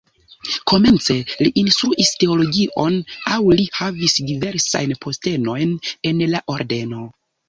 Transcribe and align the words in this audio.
Komence 0.69 1.15
li 1.41 1.49
instruis 1.63 2.09
teologion 2.23 2.97
aŭ 3.35 3.37
li 3.59 3.67
havis 3.79 4.15
diversajn 4.31 4.95
postenojn 5.05 5.75
en 6.13 6.25
la 6.33 6.43
ordeno. 6.55 7.03